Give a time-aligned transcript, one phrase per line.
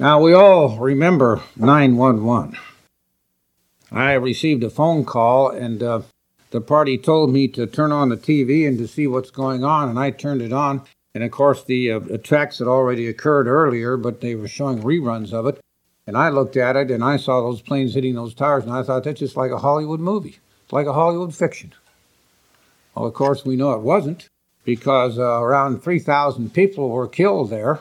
[0.00, 2.56] Now, we all remember 911.
[3.92, 6.00] I received a phone call, and uh,
[6.52, 9.90] the party told me to turn on the TV and to see what's going on,
[9.90, 10.80] and I turned it on.
[11.14, 15.34] And of course, the uh, attacks had already occurred earlier, but they were showing reruns
[15.34, 15.60] of it.
[16.06, 18.82] And I looked at it and I saw those planes hitting those towers, and I
[18.82, 20.38] thought that's just like a Hollywood movie.
[20.64, 21.74] It's like a Hollywood fiction.
[22.94, 24.30] Well, of course, we know it wasn't
[24.64, 27.80] because uh, around 3,000 people were killed there.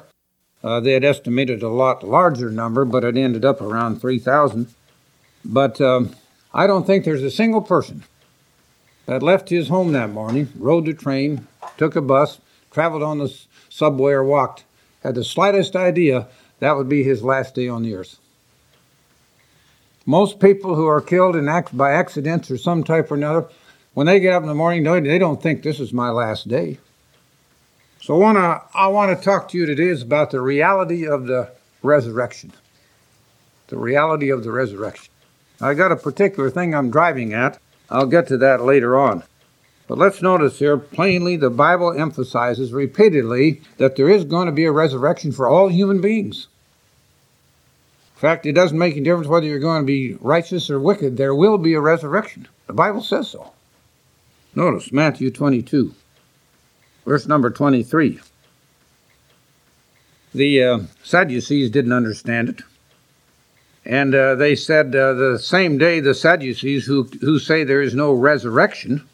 [0.63, 4.67] Uh, they had estimated a lot larger number, but it ended up around 3,000.
[5.45, 6.15] But um,
[6.53, 8.03] I don't think there's a single person
[9.05, 12.39] that left his home that morning, rode the train, took a bus,
[12.71, 13.33] traveled on the
[13.69, 14.65] subway, or walked,
[15.01, 16.27] had the slightest idea
[16.59, 18.17] that would be his last day on the earth.
[20.05, 23.47] Most people who are killed in act, by accidents or some type or another,
[23.93, 26.79] when they get up in the morning, they don't think this is my last day.
[28.01, 31.05] So I want to I want to talk to you today is about the reality
[31.05, 31.51] of the
[31.83, 32.53] resurrection.
[33.67, 35.11] The reality of the resurrection.
[35.61, 37.59] I got a particular thing I'm driving at.
[37.89, 39.23] I'll get to that later on.
[39.87, 44.65] But let's notice here plainly the Bible emphasizes repeatedly that there is going to be
[44.65, 46.47] a resurrection for all human beings.
[48.15, 51.17] In fact, it doesn't make any difference whether you're going to be righteous or wicked,
[51.17, 52.47] there will be a resurrection.
[52.67, 53.51] The Bible says so.
[54.53, 55.95] Notice Matthew 22,
[57.09, 58.19] verse number 23.
[60.35, 62.61] The uh, Sadducees didn't understand it.
[63.83, 67.95] And uh, they said uh, the same day the Sadducees, who, who say there is
[67.95, 69.07] no resurrection,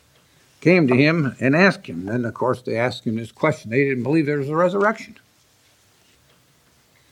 [0.59, 2.09] came to him and asked him.
[2.09, 3.71] And of course, they asked him this question.
[3.71, 5.15] They didn't believe there was a resurrection.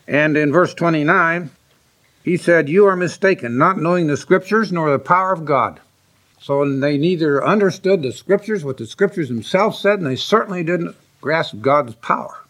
[0.05, 1.49] And in verse 29,
[2.25, 5.79] he said, You are mistaken, not knowing the scriptures nor the power of God.
[6.43, 10.97] So they neither understood the scriptures, what the scriptures themselves said, and they certainly didn't
[11.21, 12.43] grasp God's power.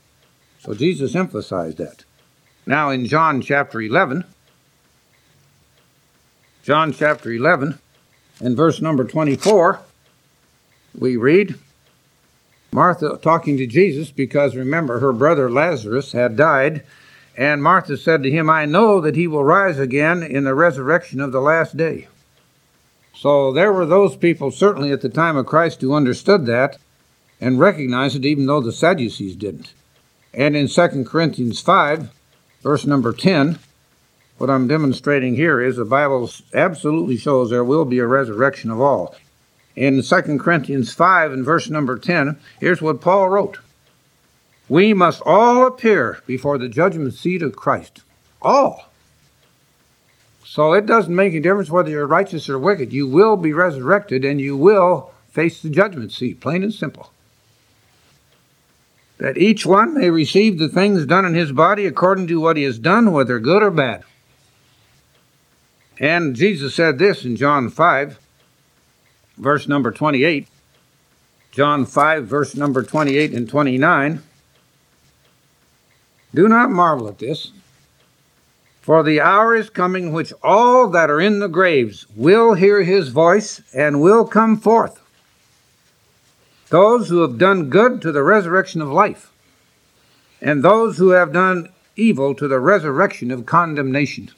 [0.62, 2.04] So Jesus emphasized that.
[2.66, 4.24] Now in John chapter 11,
[6.64, 7.78] John chapter 11,
[8.40, 9.80] and verse number 24,
[10.98, 11.54] we read
[12.72, 16.84] Martha talking to Jesus because remember, her brother Lazarus had died.
[17.38, 21.20] And Martha said to him, I know that he will rise again in the resurrection
[21.20, 22.08] of the last day.
[23.14, 26.78] So there were those people, certainly at the time of Christ, who understood that
[27.40, 29.74] and recognized it, even though the Sadducees didn't.
[30.34, 32.10] And in 2 Corinthians 5,
[32.62, 33.60] verse number 10,
[34.38, 38.82] what I'm demonstrating here is the Bible absolutely shows there will be a resurrection of
[38.82, 39.16] all
[39.76, 43.60] in 2 Corinthians 5 and verse number 10, here's what Paul wrote
[44.70, 48.02] We must all appear before the judgment seat of Christ.
[48.42, 48.90] All.
[50.46, 52.94] So it doesn't make any difference whether you're righteous or wicked.
[52.94, 57.12] You will be resurrected and you will face the judgment seat, plain and simple.
[59.18, 62.64] That each one may receive the things done in his body according to what he
[62.64, 64.04] has done, whether good or bad.
[66.00, 68.20] And Jesus said this in John 5
[69.38, 70.48] verse number 28,
[71.52, 74.22] John 5, verse number 28 and 29.
[76.34, 77.52] Do not marvel at this,
[78.84, 83.08] for the hour is coming which all that are in the graves will hear his
[83.08, 85.00] voice and will come forth.
[86.68, 89.32] Those who have done good to the resurrection of life,
[90.42, 94.32] and those who have done evil to the resurrection of condemnation.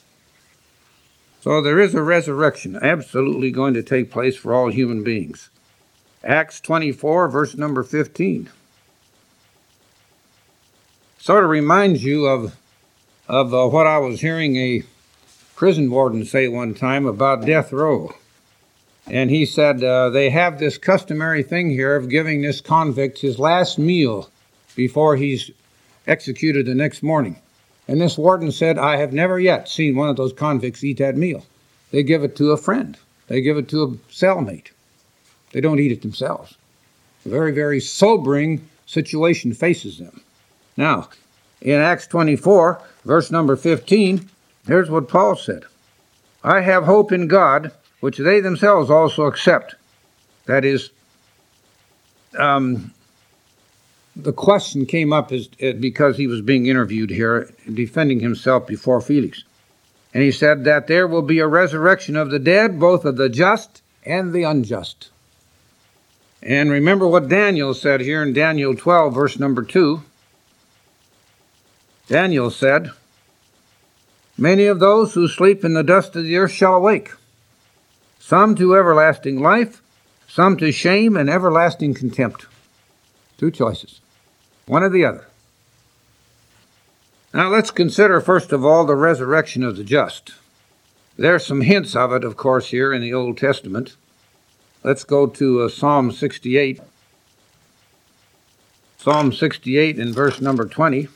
[1.42, 5.50] So there is a resurrection absolutely going to take place for all human beings.
[6.24, 8.52] Acts 24, verse number 15.
[11.18, 12.56] Sort of reminds you of,
[13.28, 14.84] of uh, what I was hearing a
[15.56, 18.14] prison warden say one time about death row.
[19.08, 23.40] And he said uh, they have this customary thing here of giving this convict his
[23.40, 24.30] last meal
[24.76, 25.52] before he's
[26.08, 27.40] executed the next morning.
[27.88, 31.16] And this warden said, I have never yet seen one of those convicts eat that
[31.16, 31.46] meal.
[31.92, 32.98] They give it to a friend,
[33.28, 34.72] they give it to a cellmate.
[35.52, 36.56] They don't eat it themselves.
[37.26, 40.22] A very, very sobering situation faces them.
[40.76, 41.10] Now,
[41.62, 44.30] in Acts 24, verse number 15,
[44.68, 45.66] here's what Paul said
[46.44, 47.72] I have hope in God,
[48.02, 49.76] which they themselves also accept.
[50.46, 50.92] That is,
[52.38, 52.94] um,
[54.16, 59.44] the question came up uh, because he was being interviewed here, defending himself before Felix.
[60.14, 63.28] And he said that there will be a resurrection of the dead, both of the
[63.28, 65.10] just and the unjust.
[66.42, 70.04] And remember what Daniel said here in Daniel 12, verse number 2.
[72.08, 72.92] Daniel said,
[74.38, 77.12] Many of those who sleep in the dust of the earth shall awake,
[78.20, 79.82] some to everlasting life,
[80.28, 82.48] some to shame and everlasting contempt.
[83.38, 84.02] Two choices,
[84.66, 85.28] one or the other.
[87.34, 90.34] Now let's consider first of all the resurrection of the just.
[91.18, 93.96] There's some hints of it, of course, here in the Old Testament.
[94.84, 96.82] Let's go to uh, Psalm 68.
[98.98, 101.08] Psalm 68 in verse number 20.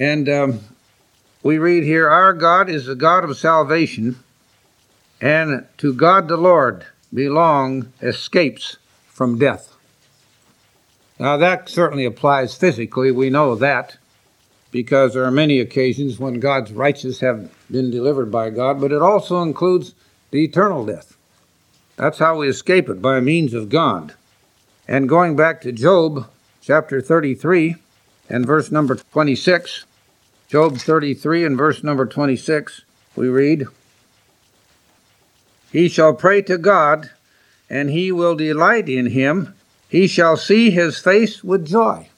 [0.00, 0.60] And um,
[1.42, 4.16] we read here Our God is the God of salvation,
[5.20, 9.74] and to God the Lord belong escapes from death.
[11.18, 13.10] Now, that certainly applies physically.
[13.10, 13.98] We know that
[14.70, 19.02] because there are many occasions when God's righteous have been delivered by God, but it
[19.02, 19.94] also includes
[20.30, 21.14] the eternal death.
[21.96, 24.14] That's how we escape it by means of God.
[24.88, 26.26] And going back to Job
[26.62, 27.76] chapter 33
[28.30, 29.84] and verse number 26,
[30.50, 32.82] Job 33 and verse number 26,
[33.14, 33.66] we read,
[35.70, 37.08] He shall pray to God,
[37.70, 39.54] and he will delight in him.
[39.88, 42.08] He shall see his face with joy.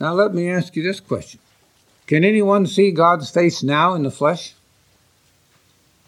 [0.00, 1.40] Now, let me ask you this question
[2.06, 4.54] Can anyone see God's face now in the flesh?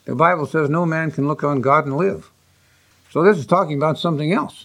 [0.06, 2.30] The Bible says no man can look on God and live.
[3.10, 4.64] So, this is talking about something else.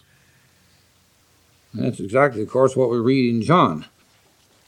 [1.74, 3.86] And that's exactly, of course, what we read in John.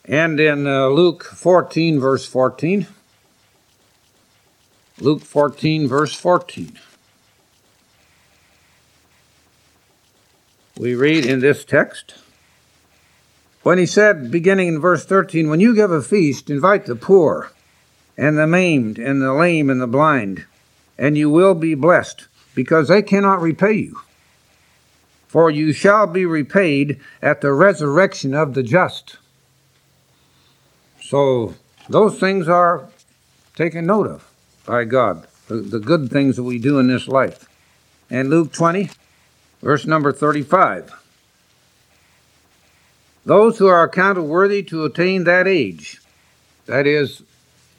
[0.05, 2.87] And in uh, Luke 14, verse 14.
[4.99, 6.77] Luke 14, verse 14.
[10.77, 12.15] We read in this text
[13.63, 17.51] when he said, beginning in verse 13, When you give a feast, invite the poor,
[18.17, 20.45] and the maimed, and the lame, and the blind,
[20.97, 24.01] and you will be blessed, because they cannot repay you.
[25.29, 29.17] For you shall be repaid at the resurrection of the just.
[31.03, 31.53] So,
[31.89, 32.87] those things are
[33.55, 34.31] taken note of
[34.65, 37.45] by God, the, the good things that we do in this life.
[38.09, 38.89] And Luke 20,
[39.61, 40.93] verse number 35.
[43.25, 46.01] Those who are accounted worthy to attain that age,
[46.67, 47.21] that is,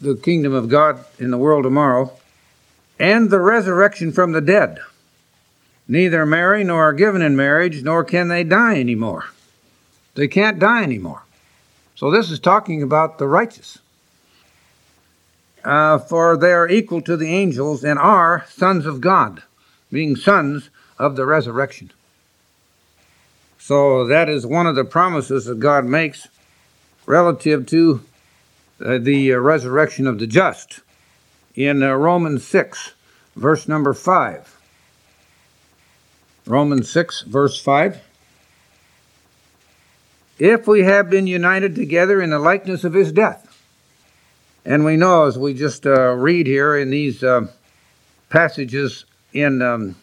[0.01, 2.13] the kingdom of God in the world tomorrow,
[2.99, 4.81] and the resurrection from the dead,
[5.89, 9.27] neither marry nor are given in marriage, nor can they die anymore.
[10.15, 11.24] They can't die anymore.
[11.95, 13.79] So this is talking about the righteous.
[15.65, 19.43] Uh, for they are equal to the angels and are sons of God,
[19.91, 20.69] being sons
[20.99, 21.91] of the resurrection.
[23.59, 26.29] So that is one of the promises that God makes
[27.07, 28.03] relative to
[28.85, 30.81] uh, the uh, resurrection of the just
[31.55, 32.93] in uh, Romans 6,
[33.37, 34.61] verse number 5.
[36.47, 38.03] Romans 6, verse 5.
[40.39, 43.51] If we have been united together in the likeness of his death,
[44.65, 47.47] and we know as we just uh, read here in these uh,
[48.31, 49.95] passages in um,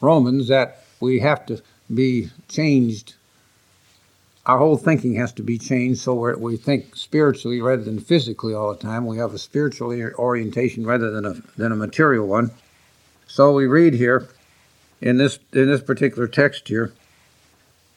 [0.00, 1.62] Romans that we have to
[1.92, 3.14] be changed.
[4.46, 8.54] Our whole thinking has to be changed so we we think spiritually rather than physically
[8.54, 9.06] all the time.
[9.06, 12.50] We have a spiritual orientation rather than a, than a material one.
[13.28, 14.28] So we read here
[15.00, 16.92] in this, in this particular text here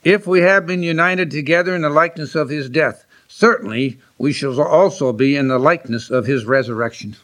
[0.04, 4.62] if we have been united together in the likeness of his death, certainly we shall
[4.62, 7.16] also be in the likeness of his resurrection.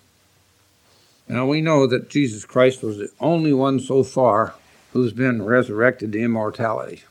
[1.28, 4.56] Now we know that Jesus Christ was the only one so far
[4.94, 7.04] who's been resurrected to immortality.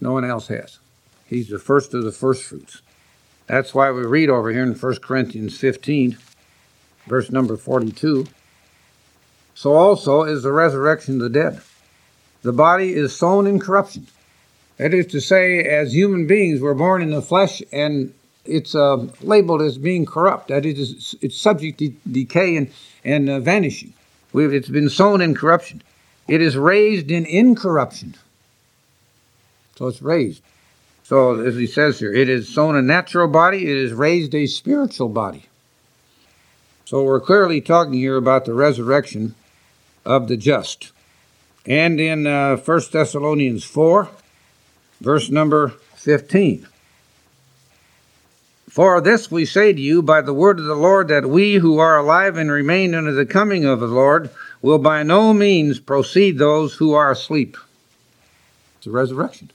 [0.00, 0.78] No one else has.
[1.26, 2.82] He's the first of the first fruits.
[3.46, 6.16] That's why we read over here in 1 Corinthians 15,
[7.06, 8.28] verse number 42.
[9.54, 11.60] So also is the resurrection of the dead.
[12.42, 14.06] The body is sown in corruption.
[14.78, 18.14] That is to say, as human beings, we're born in the flesh and
[18.46, 20.48] it's uh, labeled as being corrupt.
[20.48, 22.70] That is, it's subject to decay and,
[23.04, 23.92] and uh, vanishing.
[24.32, 25.82] We've, it's been sown in corruption.
[26.28, 28.14] It is raised in incorruption.
[29.76, 30.42] So it's raised.
[31.02, 34.46] So, as he says here, it is sown a natural body, it is raised a
[34.46, 35.46] spiritual body.
[36.84, 39.34] So, we're clearly talking here about the resurrection
[40.04, 40.92] of the just.
[41.66, 44.08] And in uh, 1 Thessalonians 4,
[45.00, 46.66] verse number 15.
[48.68, 51.78] For this we say to you by the word of the Lord, that we who
[51.78, 54.30] are alive and remain unto the coming of the Lord
[54.62, 57.56] will by no means precede those who are asleep.
[58.78, 59.50] It's a resurrection.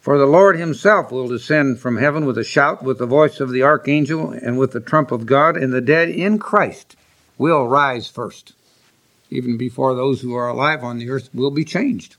[0.00, 3.50] For the Lord himself will descend from heaven with a shout, with the voice of
[3.50, 6.96] the archangel, and with the trump of God, and the dead in Christ
[7.38, 8.52] will rise first.
[9.34, 12.14] Even before those who are alive on the earth will be changed.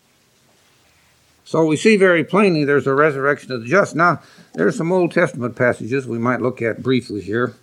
[1.46, 3.96] So we see very plainly there's a resurrection of the just.
[3.96, 4.22] Now,
[4.54, 7.54] there's some Old Testament passages we might look at briefly here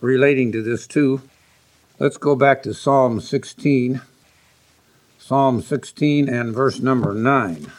[0.00, 1.22] relating to this too.
[2.00, 4.00] Let's go back to Psalm 16.
[5.18, 7.70] Psalm 16 and verse number 9.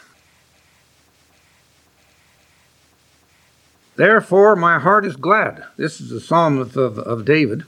[3.96, 5.64] Therefore, my heart is glad.
[5.76, 7.64] This is a psalm of, of, of David.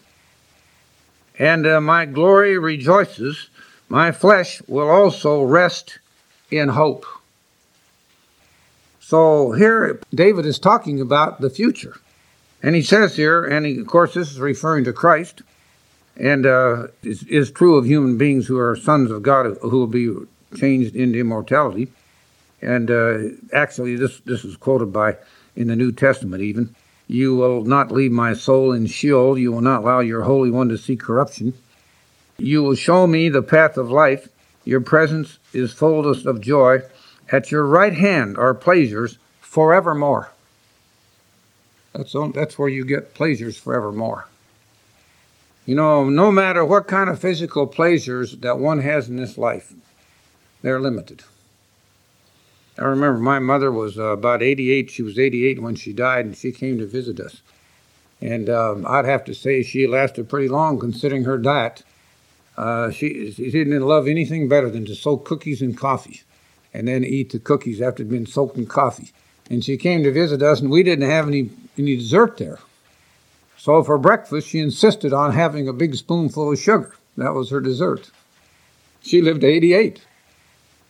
[1.38, 3.48] And uh, my glory rejoices.
[3.88, 5.98] My flesh will also rest
[6.50, 7.06] in hope.
[9.00, 11.98] So here, David is talking about the future.
[12.62, 15.42] And he says here, and he, of course, this is referring to Christ,
[16.16, 19.86] and uh, is, is true of human beings who are sons of God who will
[19.86, 20.12] be
[20.56, 21.88] changed into immortality.
[22.60, 23.18] And uh,
[23.52, 25.16] actually, this, this is quoted by
[25.54, 26.74] in the New Testament even.
[27.08, 29.38] You will not leave my soul in Sheol.
[29.38, 31.54] You will not allow your Holy One to see corruption.
[32.36, 34.28] You will show me the path of life.
[34.64, 36.82] Your presence is fullness of joy.
[37.32, 40.30] At your right hand are pleasures forevermore.
[41.94, 44.26] That's, that's where you get pleasures forevermore.
[45.64, 49.72] You know, no matter what kind of physical pleasures that one has in this life,
[50.62, 51.22] they're limited.
[52.78, 54.90] I remember my mother was uh, about 88.
[54.90, 57.42] She was 88 when she died, and she came to visit us.
[58.20, 61.82] And um, I'd have to say she lasted pretty long considering her diet.
[62.56, 66.22] Uh, she, she didn't love anything better than to soak cookies in coffee
[66.74, 69.10] and then eat the cookies after they'd been soaked in coffee.
[69.50, 72.58] And she came to visit us, and we didn't have any, any dessert there.
[73.56, 76.94] So for breakfast, she insisted on having a big spoonful of sugar.
[77.16, 78.10] That was her dessert.
[79.02, 80.00] She lived 88.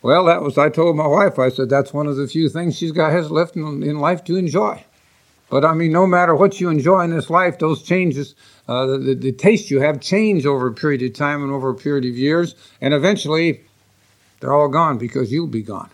[0.00, 2.76] Well, that was, I told my wife, I said, that's one of the few things
[2.76, 4.84] she's got has left in, in life to enjoy.
[5.50, 8.34] But I mean, no matter what you enjoy in this life, those changes,
[8.68, 11.74] uh, the, the, taste you have change over a period of time and over a
[11.74, 13.62] period of years, and eventually
[14.40, 15.90] they're all gone because you'll be gone.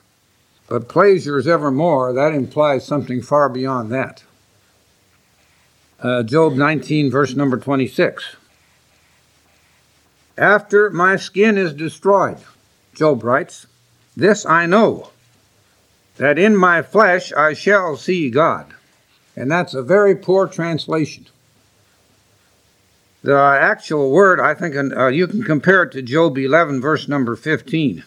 [0.66, 4.24] But pleasures evermore, that implies something far beyond that.
[6.00, 8.36] Uh, Job 19, verse number 26.
[10.36, 12.38] After my skin is destroyed,
[12.94, 13.66] Job writes,
[14.16, 15.10] this I know,
[16.16, 18.72] that in my flesh I shall see God.
[19.36, 21.26] And that's a very poor translation.
[23.22, 27.34] The actual word, I think, uh, you can compare it to Job 11, verse number
[27.34, 28.04] 15,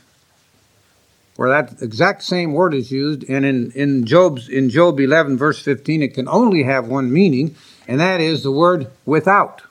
[1.35, 3.27] where that exact same word is used.
[3.27, 7.55] And in, in, Job's, in Job 11, verse 15, it can only have one meaning,
[7.87, 9.63] and that is the word without.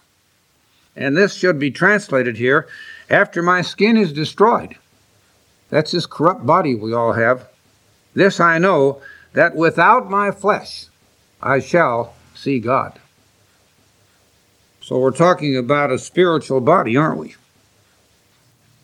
[0.96, 2.66] And this should be translated here
[3.08, 4.76] after my skin is destroyed.
[5.68, 7.49] That's this corrupt body we all have.
[8.14, 10.87] This I know, that without my flesh
[11.42, 12.99] I shall see God.
[14.80, 17.35] So we're talking about a spiritual body, aren't we?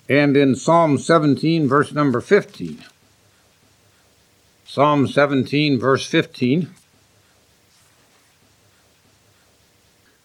[0.08, 2.84] And in Psalm 17, verse number 15.
[4.66, 6.70] Psalm 17, verse 15.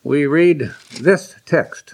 [0.04, 1.94] We read this text.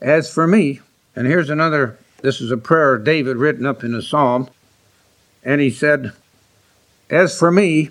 [0.00, 0.80] As for me,
[1.14, 4.48] and here's another this is a prayer of David written up in a psalm.
[5.44, 6.12] And he said,
[7.08, 7.90] As for me,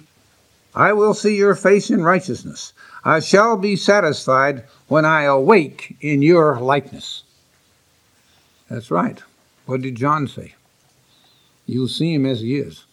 [0.75, 2.74] I will see your face in righteousness.
[3.06, 7.24] I shall be satisfied when I awake in your likeness.
[8.70, 9.24] That's right.
[9.68, 10.56] What did John say?
[11.65, 12.84] You'll see him as he is.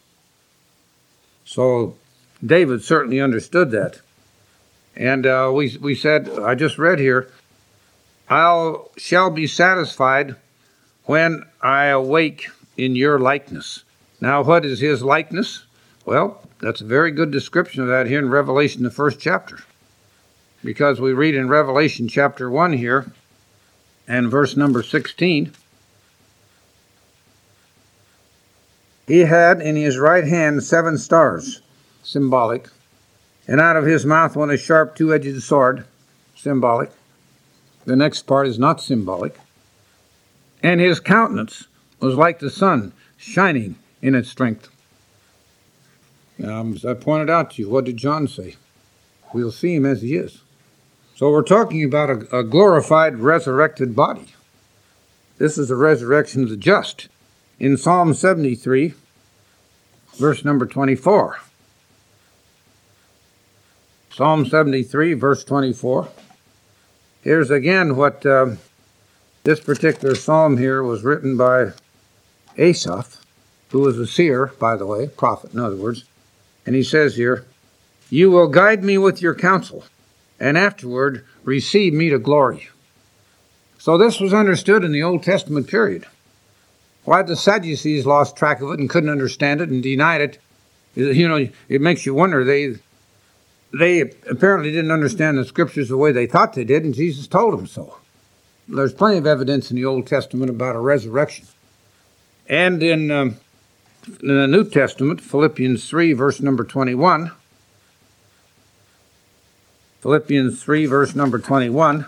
[1.45, 1.97] So
[2.47, 4.01] David certainly understood that.
[4.95, 7.33] And uh, we, we said, I just read here,
[8.31, 10.37] I shall be satisfied
[11.04, 13.85] when I awake in your likeness.
[14.21, 15.64] Now, what is his likeness?
[16.04, 19.59] Well, that's a very good description of that here in Revelation, the first chapter.
[20.64, 23.12] Because we read in Revelation chapter 1 here,
[24.06, 25.52] and verse number 16,
[29.09, 31.61] he had in his right hand seven stars,
[32.02, 32.68] symbolic,
[33.49, 35.85] and out of his mouth went a sharp two edged sword,
[36.37, 36.90] symbolic.
[37.85, 39.37] The next part is not symbolic
[40.62, 41.66] and his countenance
[42.00, 44.69] was like the sun shining in its strength.
[46.42, 48.57] Um, as I pointed out to you, what did John say?
[49.33, 50.40] We'll see him as he is.
[51.14, 54.26] So we're talking about a, a glorified, resurrected body.
[55.38, 57.09] This is the resurrection of the just.
[57.59, 58.95] In Psalm 73,
[60.14, 61.38] verse number 24.
[64.11, 66.09] Psalm 73, verse 24.
[67.23, 68.59] Here's again what um,
[69.45, 71.73] this particular psalm here was written by
[72.57, 73.21] Asaph,
[73.71, 76.05] who was a seer, by the way, prophet, in other words.
[76.65, 77.47] And he says here,
[78.09, 79.85] You will guide me with your counsel,
[80.39, 82.69] and afterward receive me to glory.
[83.79, 86.07] So this was understood in the Old Testament period.
[87.05, 90.39] Why the Sadducees lost track of it and couldn't understand it and denied it,
[90.95, 92.45] you know, it makes you wonder.
[92.45, 92.77] They
[93.73, 97.59] they apparently didn't understand the scriptures the way they thought they did, and Jesus told
[97.59, 97.97] them so.
[98.69, 101.47] There's plenty of evidence in the Old Testament about a resurrection.
[102.49, 103.37] And in, um,
[104.07, 107.33] in the New Testament, Philippians 3, verse number 21,
[110.00, 112.07] Philippians 3, verse number 21.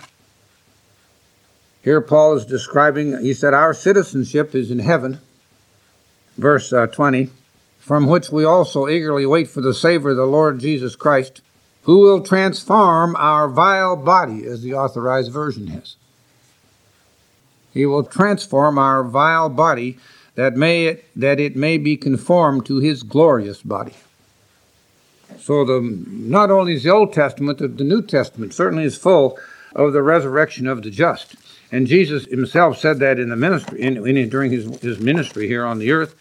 [1.82, 5.20] Here Paul is describing, he said, Our citizenship is in heaven,
[6.36, 7.30] verse uh, 20,
[7.78, 11.42] from which we also eagerly wait for the Savior, the Lord Jesus Christ,
[11.82, 15.96] who will transform our vile body, as the authorized version has.
[17.74, 19.98] He will transform our vile body
[20.36, 23.94] that may that it may be conformed to his glorious body.
[25.38, 29.38] So the not only is the Old Testament, the, the New Testament certainly is full
[29.74, 31.34] of the resurrection of the just.
[31.72, 35.64] And Jesus himself said that in the ministry in, in, during his, his ministry here
[35.64, 36.14] on the earth,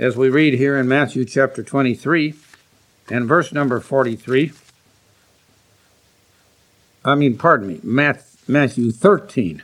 [0.00, 2.34] as we read here in Matthew chapter 23
[3.08, 4.52] and verse number 43.
[7.04, 7.80] I mean, pardon me,
[8.48, 9.62] Matthew 13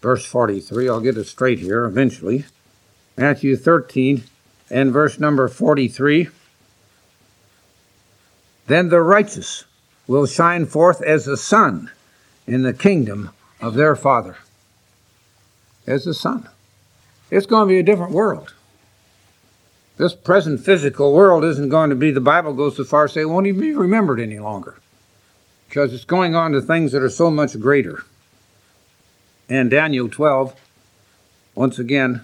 [0.00, 0.88] verse 43.
[0.88, 2.44] I'll get it straight here eventually.
[3.16, 4.24] Matthew 13
[4.70, 6.28] and verse number 43.
[8.66, 9.64] Then the righteous
[10.06, 11.90] will shine forth as the sun
[12.46, 13.30] in the kingdom
[13.60, 14.36] of their Father.
[15.86, 16.48] As the sun.
[17.30, 18.54] It's going to be a different world.
[19.96, 23.20] This present physical world isn't going to be, the Bible goes so far as say,
[23.20, 24.76] it won't even be remembered any longer.
[25.68, 28.04] Because it's going on to things that are so much greater
[29.50, 30.54] and Daniel 12,
[31.56, 32.22] once again,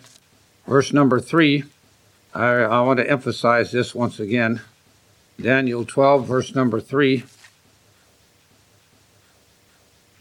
[0.67, 1.65] verse number 3.
[2.33, 4.61] I, I want to emphasize this once again.
[5.41, 7.25] Daniel 12, verse number 3.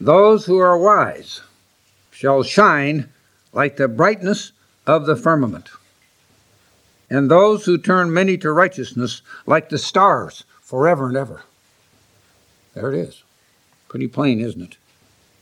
[0.02, 1.42] Those who are wise
[2.12, 3.10] shall shine
[3.54, 4.52] like the brightness
[4.88, 5.70] of the firmament,
[7.10, 11.44] and those who turn many to righteousness like the stars forever and ever.
[12.74, 13.24] There it is.
[13.88, 14.78] Pretty plain, isn't it?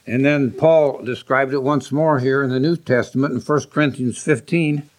[0.06, 4.18] And then Paul described it once more here in the New Testament in 1 Corinthians
[4.18, 4.90] 15,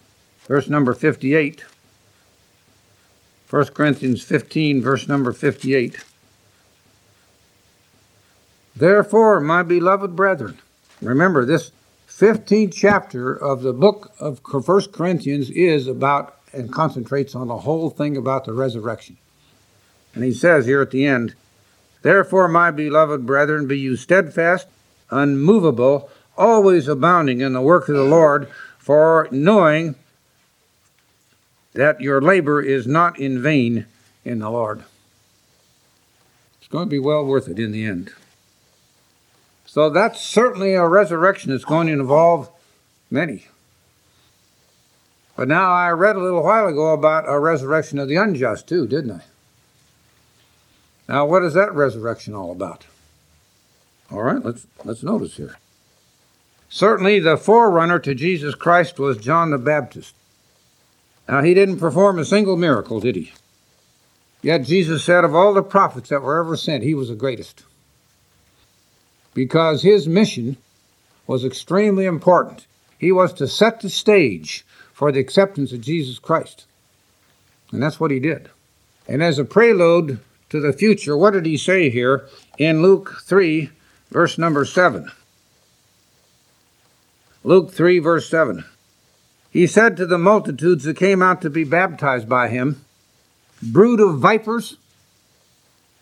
[0.46, 1.64] verse number 58.
[3.50, 6.02] 1 Corinthians 15, verse number 58.
[8.74, 10.58] Therefore, my beloved brethren,
[11.00, 11.70] remember this
[12.08, 17.90] 15th chapter of the book of 1 Corinthians is about and concentrates on the whole
[17.90, 19.16] thing about the resurrection.
[20.14, 21.34] And he says here at the end,
[22.02, 24.68] Therefore, my beloved brethren, be you steadfast,
[25.14, 28.48] unmovable, always abounding in the work of the Lord,
[28.78, 29.94] for knowing
[31.72, 33.86] that your labor is not in vain
[34.24, 34.84] in the Lord.
[36.58, 38.12] It's going to be well worth it in the end.
[39.66, 42.48] So that's certainly a resurrection that's going to involve
[43.10, 43.46] many.
[45.36, 48.86] But now I read a little while ago about a resurrection of the unjust too,
[48.86, 49.22] didn't I?
[51.08, 52.86] Now, what is that resurrection all about?
[54.14, 55.56] All right, let's let's notice here.
[56.68, 60.14] Certainly the forerunner to Jesus Christ was John the Baptist.
[61.28, 63.32] Now he didn't perform a single miracle, did he?
[64.40, 67.64] Yet Jesus said of all the prophets that were ever sent, he was the greatest.
[69.32, 70.58] Because his mission
[71.26, 72.68] was extremely important.
[72.96, 76.66] He was to set the stage for the acceptance of Jesus Christ.
[77.72, 78.48] And that's what he did.
[79.08, 83.70] And as a prelude to the future, what did he say here in Luke 3
[84.14, 85.10] verse number 7.
[87.42, 88.64] Luke 3, verse 7.
[89.50, 92.84] He said to the multitudes that came out to be baptized by him,
[93.60, 94.76] Brood of vipers,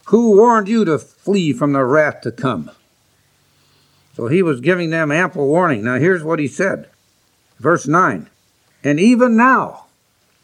[0.07, 2.70] who warned you to flee from the wrath to come?
[4.14, 5.83] So he was giving them ample warning.
[5.83, 6.90] Now here's what he said.
[7.61, 8.29] Verse 9.
[8.85, 9.87] And even now,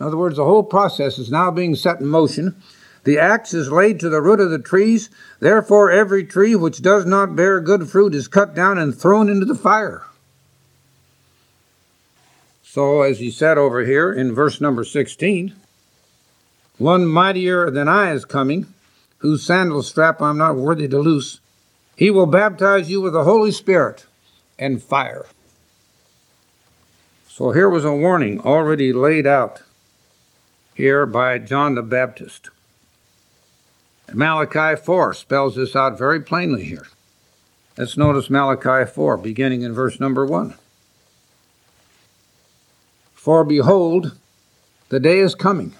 [0.00, 2.62] in other words, the whole process is now being set in motion.
[3.04, 5.10] The axe is laid to the root of the trees.
[5.40, 9.46] Therefore, every tree which does not bear good fruit is cut down and thrown into
[9.46, 10.04] the fire.
[12.62, 15.54] So, as he said over here in verse number 16,
[16.76, 18.66] one mightier than I is coming,
[19.18, 21.40] whose sandal strap I'm not worthy to loose.
[21.96, 24.06] He will baptize you with the Holy Spirit
[24.58, 25.26] and fire.
[27.26, 29.62] So here was a warning already laid out
[30.74, 32.50] here by John the Baptist.
[34.14, 36.86] Malachi 4 spells this out very plainly here.
[37.76, 40.54] Let's notice Malachi 4, beginning in verse number 1.
[43.14, 44.16] For behold,
[44.88, 45.74] the day is coming,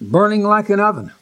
[0.00, 1.12] burning like an oven,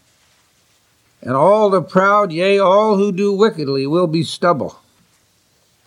[1.20, 4.78] and all the proud, yea, all who do wickedly, will be stubble.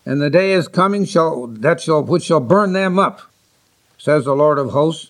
[0.05, 3.21] And the day is coming shall that shall which shall burn them up,
[3.97, 5.09] says the Lord of hosts,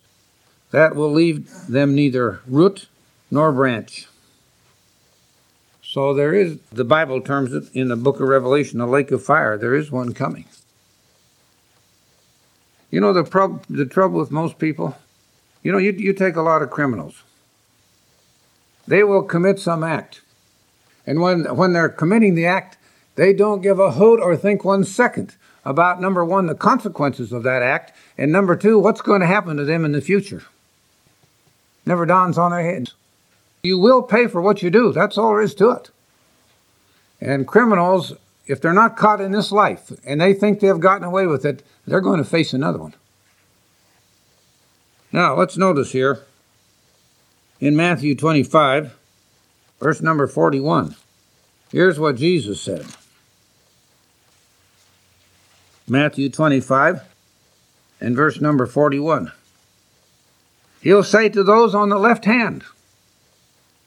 [0.70, 2.88] that will leave them neither root
[3.32, 4.08] nor branch.
[5.94, 9.24] So there is, the Bible terms it in the book of Revelation, a lake of
[9.24, 9.60] fire.
[9.60, 10.46] There is one coming.
[12.90, 14.98] You know the, prob- the trouble with most people?
[15.62, 17.22] You know, you, you take a lot of criminals.
[18.88, 20.22] They will commit some act.
[21.06, 22.80] And when, when they're committing the act,
[23.14, 27.44] they don't give a hoot or think one second about number one, the consequences of
[27.44, 30.42] that act, and number two, what's going to happen to them in the future.
[31.86, 32.96] Never dawns on their heads.
[33.64, 34.92] You will pay for what you do.
[34.92, 35.90] That's all there is to it.
[37.22, 38.12] And criminals,
[38.46, 41.64] if they're not caught in this life and they think they've gotten away with it,
[41.88, 42.94] they're going to face another one.
[45.14, 46.24] Now, let's notice here
[47.62, 48.98] in Matthew 25,
[49.80, 50.98] verse number 41.
[51.72, 52.86] Here's what Jesus said
[55.88, 57.02] Matthew 25
[58.02, 59.32] and verse number 41.
[60.82, 62.66] He'll say to those on the left hand,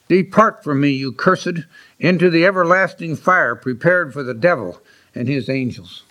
[0.09, 1.64] Depart from me, you cursed,
[1.99, 4.81] into the everlasting fire prepared for the devil
[5.14, 6.05] and his angels.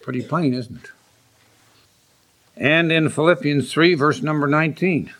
[0.00, 0.90] Pretty plain, isn't it?
[2.56, 5.12] And in Philippians 3, verse number 19.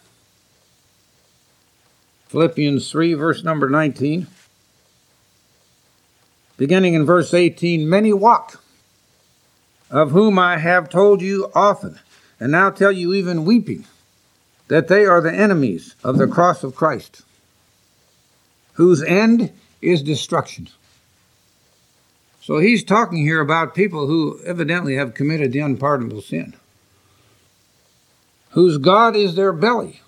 [2.29, 4.27] Philippians 3, verse number 19.
[6.57, 8.63] Beginning in verse 18 Many walk,
[9.91, 11.99] of whom I have told you often,
[12.41, 13.85] and now tell you even weeping
[14.69, 17.23] that they are the enemies of the cross of Christ,
[18.75, 20.69] whose end is destruction.
[22.41, 26.55] So he's talking here about people who evidently have committed the unpardonable sin,
[28.51, 30.01] whose God is their belly.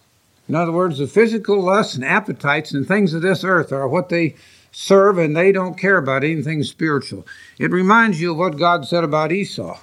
[0.49, 4.09] In other words, the physical lusts and appetites and things of this earth are what
[4.09, 4.35] they
[4.73, 7.27] serve, and they don't care about anything spiritual.
[7.59, 9.79] It reminds you of what God said about Esau.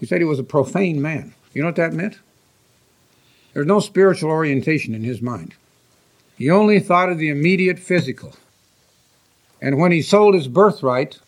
[0.00, 1.34] He said he was a profane man.
[1.54, 2.18] You know what that meant?
[3.58, 5.56] There's no spiritual orientation in his mind.
[6.36, 8.36] He only thought of the immediate physical.
[9.60, 11.18] And when he sold his birthright,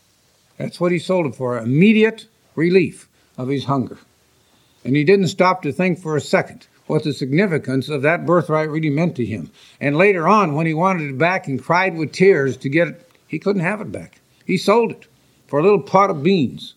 [0.56, 3.98] that's what he sold it for immediate relief of his hunger.
[4.84, 8.70] And he didn't stop to think for a second what the significance of that birthright
[8.70, 9.50] really meant to him.
[9.80, 13.10] And later on, when he wanted it back and cried with tears to get it,
[13.26, 14.20] he couldn't have it back.
[14.46, 15.08] He sold it
[15.48, 16.74] for a little pot of beans.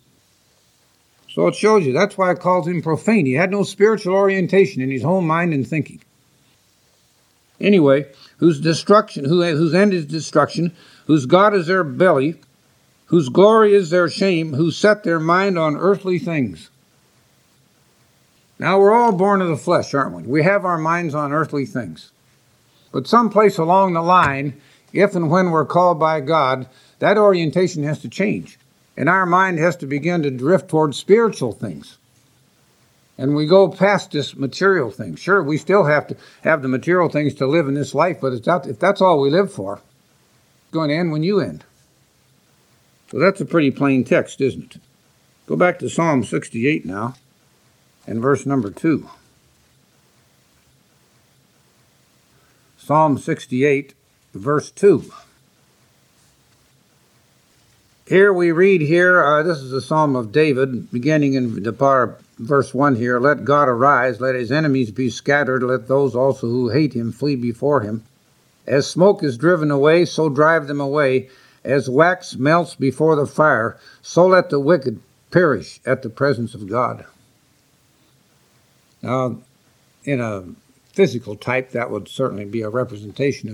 [1.34, 1.94] So it shows you.
[1.94, 3.26] That's why it calls him profane.
[3.26, 6.00] He had no spiritual orientation in his whole mind and thinking.
[7.60, 8.06] Anyway,
[8.38, 10.76] whose destruction, who, whose end is destruction,
[11.08, 12.36] whose God is their belly,
[13.06, 16.70] whose glory is their shame, who set their mind on earthly things.
[18.60, 20.22] Now, we're all born of the flesh, aren't we?
[20.22, 22.12] We have our minds on earthly things.
[22.92, 24.62] But someplace along the line,
[24.94, 26.68] if and when we're called by God,
[27.00, 28.60] that orientation has to change
[28.96, 31.98] and our mind has to begin to drift towards spiritual things.
[33.18, 35.16] And we go past this material thing.
[35.16, 38.34] Sure, we still have to have the material things to live in this life, but
[38.34, 41.64] it's not, if that's all we live for, it's going to end when you end.
[43.12, 44.82] So that's a pretty plain text, isn't it?
[45.46, 47.16] Go back to Psalm 68 now,
[48.08, 49.08] and verse number 2.
[52.78, 53.94] Psalm 68,
[54.34, 55.12] verse 2.
[58.14, 62.22] Here we read here, uh, this is a psalm of David, beginning in the part,
[62.38, 66.70] verse 1 here Let God arise, let his enemies be scattered, let those also who
[66.70, 68.04] hate him flee before him.
[68.68, 71.32] As smoke is driven away, so drive them away.
[71.64, 75.00] As wax melts before the fire, so let the wicked
[75.32, 77.08] perish at the presence of God.
[79.02, 79.38] Now,
[80.04, 80.44] in a
[80.92, 83.50] physical type, that would certainly be a representation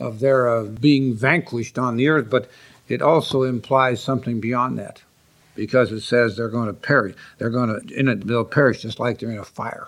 [0.00, 2.50] of, of their uh, being vanquished on the earth, but
[2.88, 5.02] it also implies something beyond that
[5.54, 7.14] because it says they're going to perish.
[7.38, 9.86] They're going to, in it, they'll perish just like they're in a fire.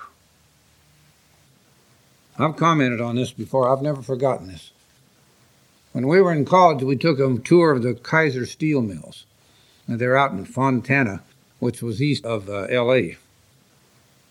[2.39, 3.69] I've commented on this before.
[3.69, 4.71] I've never forgotten this.
[5.93, 9.25] When we were in college, we took a tour of the Kaiser steel mills.
[9.89, 11.23] And they're out in Fontana,
[11.59, 13.17] which was east of uh, L.A.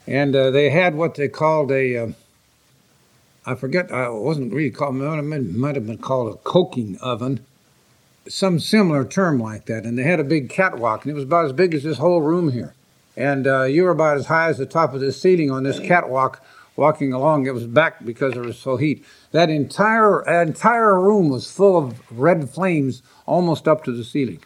[0.06, 2.08] And uh, they had what they called a, uh,
[3.46, 7.46] I forget, I wasn't really called, it might have been called a coking oven
[8.28, 9.86] some similar term like that.
[9.86, 12.22] And they had a big catwalk, and it was about as big as this whole
[12.22, 12.74] room here.
[13.18, 15.80] And uh, you were about as high as the top of the ceiling on this
[15.80, 16.44] catwalk
[16.76, 17.46] walking along.
[17.46, 19.06] It was back because it was so heat.
[19.32, 24.40] That entire entire room was full of red flames almost up to the ceiling.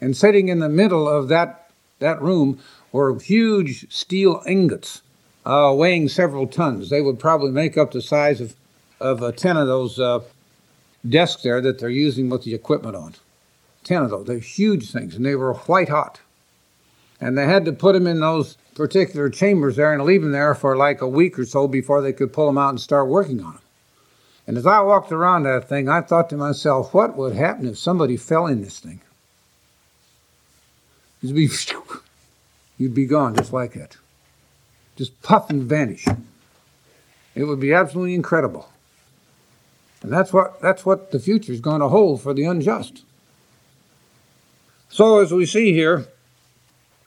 [0.00, 2.58] And sitting in the middle of that that room
[2.92, 5.02] were huge steel ingots
[5.44, 6.90] uh, weighing several tons.
[6.90, 8.54] They would probably make up the size of,
[9.00, 10.20] of uh, 10 of those uh,
[11.08, 13.14] desk there that they're using with the equipment on.
[13.84, 14.26] Ten of those.
[14.26, 16.20] They're huge things, and they were white hot.
[17.20, 20.54] And they had to put them in those particular chambers there and leave them there
[20.54, 23.40] for like a week or so before they could pull them out and start working
[23.40, 23.62] on them.
[24.46, 27.78] And as I walked around that thing, I thought to myself, what would happen if
[27.78, 29.00] somebody fell in this thing?
[31.20, 31.48] You'd be,
[32.78, 33.96] you'd be gone just like that.
[34.96, 36.06] Just puff and vanish.
[37.34, 38.68] It would be absolutely incredible.
[40.02, 43.04] And that's what, that's what the future is going to hold for the unjust.
[44.88, 46.08] So, as we see here,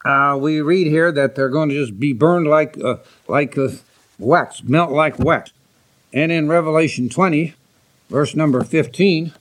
[0.04, 3.68] uh, we read here that they're going to just be burned like, uh, like uh,
[4.18, 5.52] wax, melt like wax.
[6.12, 7.54] And in Revelation 20,
[8.08, 9.32] verse number 15,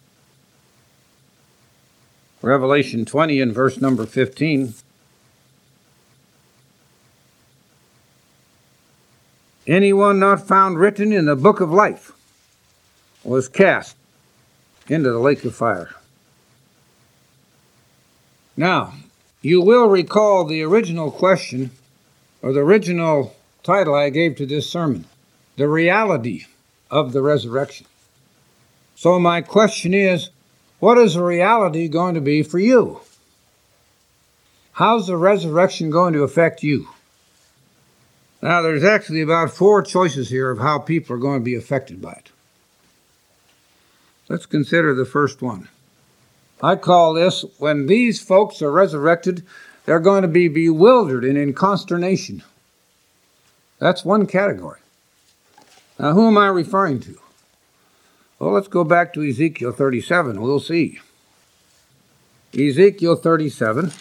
[2.41, 4.73] Revelation 20 and verse number 15,
[9.67, 12.11] anyone not found written in the book of life
[13.23, 13.95] was cast
[14.87, 15.89] into the lake of fire.
[18.55, 18.93] Now,
[19.41, 21.71] you will recall the original question
[22.41, 25.05] or the original title I gave to this sermon
[25.55, 26.45] the reality
[26.91, 27.87] of the resurrection.
[28.95, 30.29] So, my question is
[30.79, 33.01] what is the reality going to be for you?
[34.73, 36.89] How's the resurrection going to affect you?
[38.41, 42.01] Now, there's actually about four choices here of how people are going to be affected
[42.01, 42.32] by it.
[44.29, 45.69] Let's consider the first one.
[46.61, 49.45] I call this when these folks are resurrected,
[49.85, 52.41] they're going to be bewildered and in consternation.
[53.79, 54.79] That's one category.
[55.99, 57.19] Now, who am I referring to?
[58.39, 60.41] Well, let's go back to Ezekiel 37.
[60.41, 60.99] We'll see.
[62.57, 63.91] Ezekiel 37.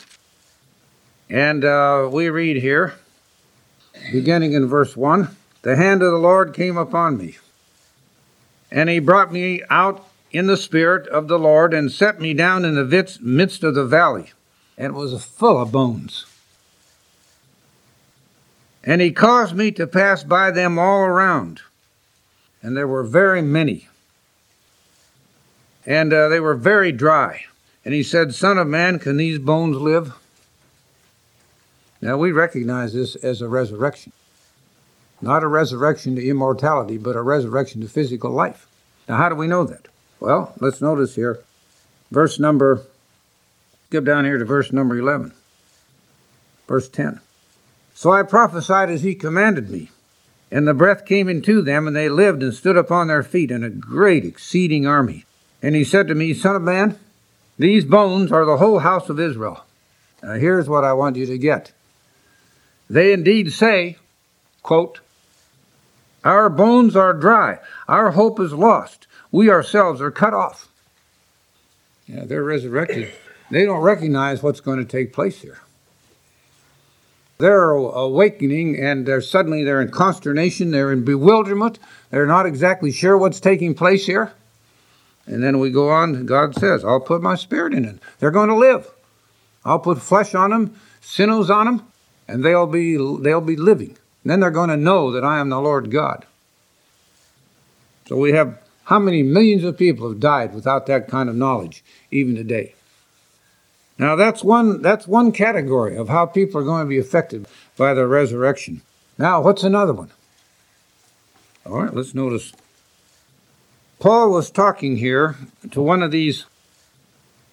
[1.29, 2.95] And uh, we read here
[4.13, 7.39] beginning in verse 1 The hand of the Lord came upon me,
[8.71, 12.64] and he brought me out in the spirit of the Lord and set me down
[12.64, 14.33] in the midst of the valley,
[14.79, 16.27] and was full of bones.
[18.83, 21.61] And he caused me to pass by them all around,
[22.62, 23.88] and there were very many,
[25.87, 27.45] and uh, they were very dry.
[27.85, 30.14] And he said, Son of man, can these bones live?
[32.01, 34.12] Now we recognize this as a resurrection.
[35.21, 38.66] Not a resurrection to immortality, but a resurrection to physical life.
[39.09, 39.87] Now, how do we know that?
[40.23, 41.41] Well, let's notice here,
[42.13, 42.83] verse number,
[43.89, 45.33] skip down here to verse number 11,
[46.69, 47.19] verse 10.
[47.97, 49.91] So I prophesied as he commanded me,
[50.49, 53.65] and the breath came into them, and they lived and stood upon their feet in
[53.65, 55.25] a great exceeding army.
[55.61, 57.01] And he said to me, Son of man,
[57.59, 59.65] these bones are the whole house of Israel.
[60.23, 61.73] Now here's what I want you to get.
[62.89, 63.97] They indeed say,
[64.63, 65.01] quote,
[66.23, 67.59] Our bones are dry,
[67.89, 70.68] our hope is lost, we ourselves are cut off.
[72.07, 73.11] Yeah, they're resurrected.
[73.51, 75.59] They don't recognize what's going to take place here.
[77.38, 83.18] They're awakening and they're suddenly they're in consternation, they're in bewilderment, they're not exactly sure
[83.18, 84.33] what's taking place here.
[85.27, 87.99] And then we go on, God says, I'll put my spirit in it.
[88.18, 88.88] They're going to live.
[89.64, 91.87] I'll put flesh on them, sinews on them,
[92.29, 93.97] and they'll be they'll be living.
[94.23, 96.25] And then they're going to know that I am the Lord God.
[98.07, 101.85] So we have how many millions of people have died without that kind of knowledge
[102.11, 102.75] even today?
[103.99, 107.95] Now that's one that's one category of how people are going to be affected by
[107.95, 108.83] the resurrection.
[109.18, 110.11] Now what's another one?
[111.64, 112.53] All right, let's notice.
[114.01, 115.37] Paul was talking here
[115.71, 116.47] to one of these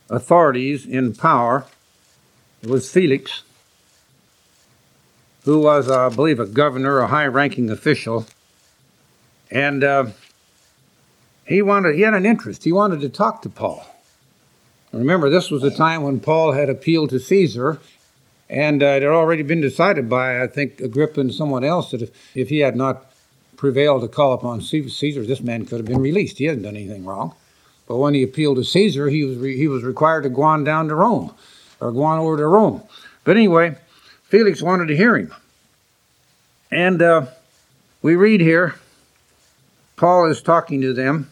[0.09, 1.65] authorities in power.
[2.63, 3.43] It was Felix
[5.49, 8.27] who was, I believe, a governor, a high ranking official.
[9.49, 10.07] And uh,
[11.49, 12.63] he wanted, he had an interest.
[12.63, 13.83] He wanted to talk to Paul.
[14.93, 17.79] Remember, this was the time when Paul had appealed to Caesar,
[18.49, 22.03] and uh, it had already been decided by, I think, Agrippa and someone else that
[22.03, 23.11] if, if he had not
[23.57, 26.37] prevailed to call upon Caesar, this man could have been released.
[26.37, 27.35] He hadn't done anything wrong.
[27.87, 30.63] But when he appealed to Caesar, he was, re- he was required to go on
[30.63, 31.33] down to Rome,
[31.79, 32.83] or go on over to Rome.
[33.23, 33.75] But anyway,
[34.23, 35.33] Felix wanted to hear him.
[36.71, 37.25] And uh,
[38.03, 38.75] we read here,
[39.95, 41.29] Paul is talking to them.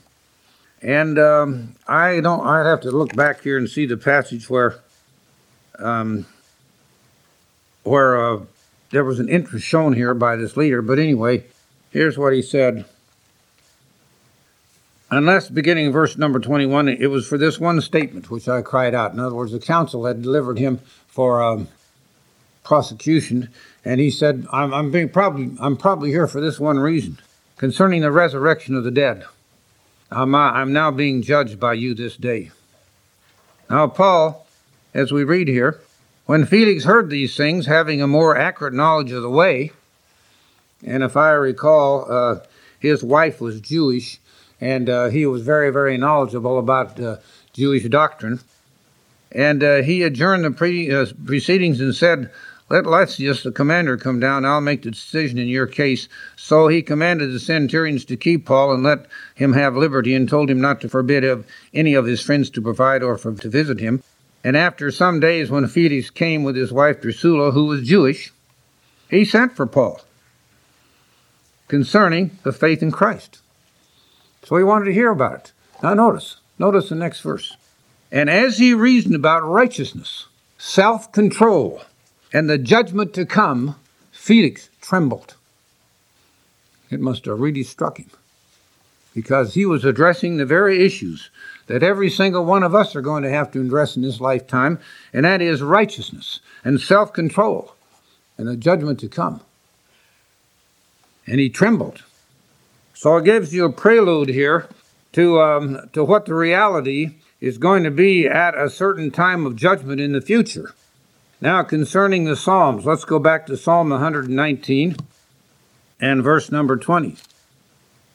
[0.81, 4.75] And um, I don't, I'd have to look back here and see the passage where,
[5.79, 6.25] um,
[7.83, 8.39] where uh,
[8.91, 10.81] there was an interest shown here by this leader.
[10.81, 11.45] But anyway,
[11.89, 12.85] here's what he said.
[15.09, 19.13] Unless beginning verse number 21, it was for this one statement which I cried out.
[19.13, 21.69] In other words, the council had delivered him for um,
[22.63, 23.49] prosecution,
[23.85, 27.19] and he said, I'm, I'm, being probably, I'm probably here for this one reason
[27.55, 29.23] concerning the resurrection of the dead.
[30.11, 32.51] I'm, uh, I'm now being judged by you this day.
[33.69, 34.47] Now, Paul,
[34.93, 35.81] as we read here,
[36.25, 39.71] when Felix heard these things, having a more accurate knowledge of the way,
[40.85, 42.39] and if I recall, uh,
[42.79, 44.19] his wife was Jewish,
[44.61, 47.17] and uh, he was very, very knowledgeable about uh,
[47.53, 48.39] Jewish doctrine.
[49.31, 52.31] And uh, he adjourned the pre- uh, proceedings and said,
[52.69, 54.43] let Lysias, the commander, come down.
[54.43, 56.09] I'll make the decision in your case.
[56.35, 60.49] So he commanded the centurions to keep Paul and let him have liberty, and told
[60.49, 63.79] him not to forbid of any of his friends to provide or for, to visit
[63.79, 64.03] him.
[64.43, 68.33] And after some days, when Felix came with his wife Drusilla, who was Jewish,
[69.09, 70.01] he sent for Paul
[71.67, 73.39] concerning the faith in Christ.
[74.43, 75.51] So he wanted to hear about it.
[75.83, 77.55] Now notice, notice the next verse.
[78.11, 80.27] And as he reasoned about righteousness,
[80.57, 81.81] self control,
[82.33, 83.75] and the judgment to come,
[84.11, 85.35] Felix trembled.
[86.89, 88.09] It must have really struck him
[89.13, 91.29] because he was addressing the very issues
[91.67, 94.79] that every single one of us are going to have to address in this lifetime,
[95.11, 97.73] and that is righteousness and self control
[98.37, 99.41] and the judgment to come.
[101.25, 102.03] And he trembled.
[102.93, 104.67] So it gives you a prelude here
[105.13, 109.55] to, um, to what the reality is going to be at a certain time of
[109.55, 110.73] judgment in the future.
[111.39, 114.95] Now, concerning the Psalms, let's go back to Psalm 119
[115.99, 117.15] and verse number 20.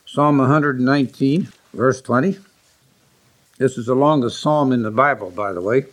[0.04, 2.38] Psalm 119, verse 20.
[3.58, 5.84] This is the longest psalm in the Bible, by the way.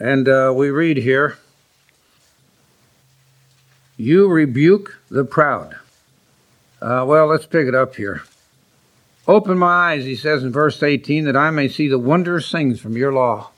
[0.00, 1.38] And uh, we read here
[3.96, 5.76] You rebuke the proud.
[6.82, 8.22] Uh, well, let's pick it up here.
[9.28, 12.80] Open my eyes, he says in verse 18, that I may see the wondrous things
[12.80, 13.50] from your law.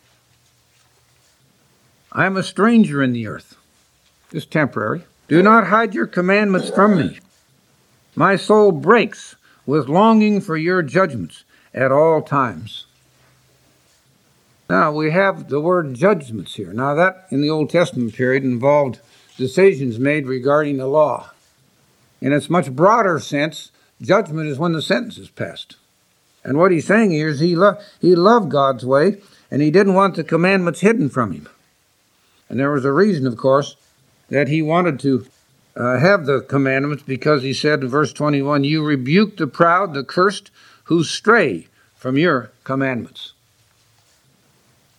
[2.12, 3.56] I am a stranger in the earth,
[4.32, 5.04] just temporary.
[5.28, 7.20] Do not hide your commandments from me.
[8.16, 12.86] My soul breaks with longing for your judgments at all times.
[14.68, 16.72] Now, we have the word judgments here.
[16.72, 19.00] Now, that in the Old Testament period involved
[19.36, 21.30] decisions made regarding the law.
[22.20, 23.70] In its much broader sense,
[24.00, 25.76] Judgment is when the sentence is passed.
[26.42, 29.18] And what he's saying here is he, lo- he loved God's way,
[29.50, 31.48] and he didn't want the commandments hidden from him.
[32.50, 33.76] And there was a reason, of course,
[34.28, 35.26] that he wanted to
[35.76, 40.02] uh, have the commandments because he said in verse 21 You rebuke the proud, the
[40.02, 40.50] cursed,
[40.84, 43.32] who stray from your commandments.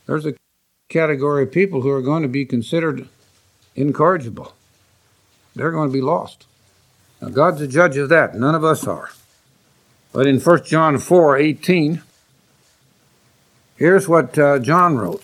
[0.07, 0.35] There's a
[0.89, 3.07] category of people who are going to be considered
[3.75, 4.53] incorrigible,
[5.53, 6.45] they're going to be lost.
[7.21, 8.33] Now, God's the judge of that.
[8.33, 9.11] None of us are.
[10.13, 12.01] But in 1 John 4 18,
[13.75, 15.23] here's what uh, John wrote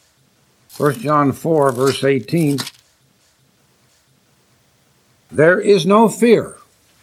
[0.78, 2.60] 1 John 4, verse 18.
[5.32, 6.58] There is no fear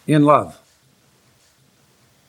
[0.07, 0.59] in love,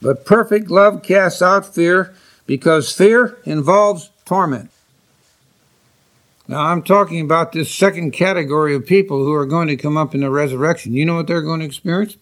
[0.03, 2.15] but perfect love casts out fear
[2.47, 4.71] because fear involves torment.
[6.49, 10.15] Now, I'm talking about this second category of people who are going to come up
[10.15, 10.93] in the resurrection.
[10.93, 12.17] You know what they're going to experience?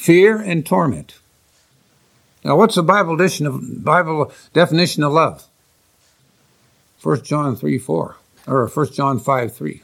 [0.00, 1.18] fear and torment.
[2.42, 5.46] Now, what's the Bible definition of, Bible definition of love?
[7.02, 9.82] 1 John 3 4, or 1 John 5 3.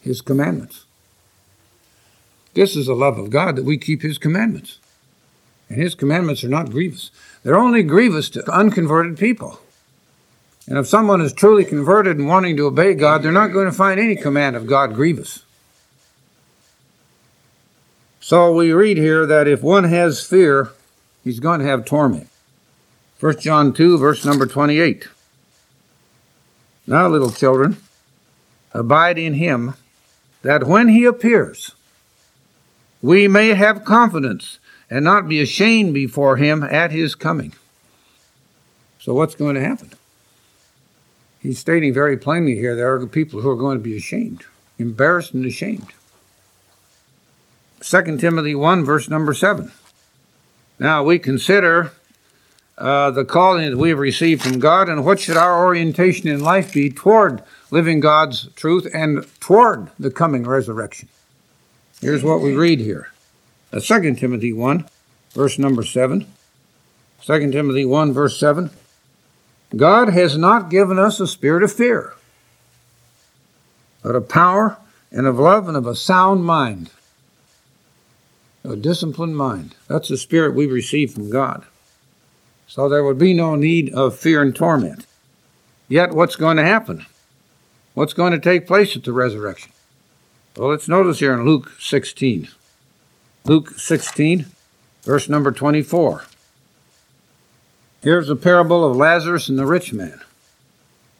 [0.00, 0.84] His commandments.
[2.54, 4.78] This is the love of God that we keep His commandments.
[5.68, 7.10] And His commandments are not grievous,
[7.42, 9.60] they're only grievous to unconverted people.
[10.68, 13.72] And if someone is truly converted and wanting to obey God, they're not going to
[13.72, 15.44] find any command of God grievous.
[18.20, 20.70] So we read here that if one has fear,
[21.22, 22.28] he's going to have torment.
[23.20, 25.06] 1 John 2, verse number 28.
[26.86, 27.78] Now, little children,
[28.72, 29.74] abide in him,
[30.42, 31.74] that when he appears,
[33.02, 37.52] we may have confidence and not be ashamed before him at his coming.
[39.00, 39.90] So, what's going to happen?
[41.40, 44.44] He's stating very plainly here there are people who are going to be ashamed,
[44.78, 45.92] embarrassed, and ashamed.
[47.80, 49.70] 2 Timothy 1, verse number 7.
[50.78, 51.92] Now we consider
[52.78, 56.40] uh, the calling that we have received from God and what should our orientation in
[56.40, 61.08] life be toward living God's truth and toward the coming resurrection.
[62.00, 63.10] Here's what we read here.
[63.72, 64.86] Uh, 2 Timothy 1,
[65.32, 66.26] verse number 7.
[67.22, 68.70] 2 Timothy 1, verse 7.
[69.74, 72.14] God has not given us a spirit of fear,
[74.02, 74.76] but of power
[75.10, 76.90] and of love and of a sound mind
[78.66, 79.74] a disciplined mind.
[79.88, 81.64] That's the spirit we receive from God.
[82.66, 85.06] So there would be no need of fear and torment.
[85.88, 87.06] Yet, what's going to happen?
[87.94, 89.72] What's going to take place at the resurrection?
[90.56, 92.48] Well, let's notice here in Luke 16.
[93.44, 94.46] Luke 16,
[95.02, 96.24] verse number 24.
[98.02, 100.20] Here's a parable of Lazarus and the rich man.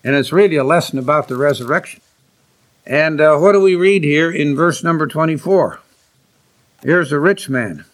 [0.02, 2.00] And it's really a lesson about the resurrection.
[2.86, 5.80] And uh, what do we read here in verse number 24?
[6.82, 7.84] Here's a rich man.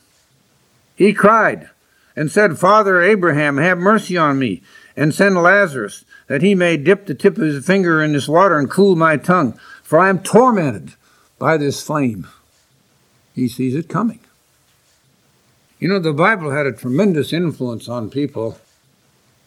[0.95, 1.71] He cried
[2.15, 4.63] and said, Father Abraham, have mercy on me,
[4.97, 8.59] and send Lazarus, that he may dip the tip of his finger in this water
[8.59, 9.59] and cool my tongue.
[9.83, 10.95] for I am tormented
[11.39, 12.29] by this flame.
[13.35, 14.21] He sees it coming.
[15.79, 18.59] You know, the Bible had a tremendous influence on people